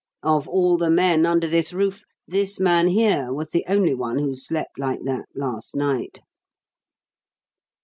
[0.23, 4.33] Of all the men under this roof, this man here was the only one who
[4.33, 6.21] slept like that last night!"